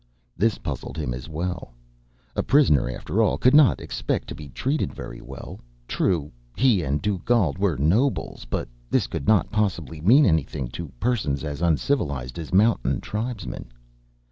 [0.35, 1.73] This puzzled him as well.
[2.35, 5.59] A prisoner, after all, could not expect to be treated very well.
[5.87, 11.43] True, he and Dugald were nobles, but this could not possibly mean anything to persons
[11.43, 13.71] as uncivilized as mountain tribesmen.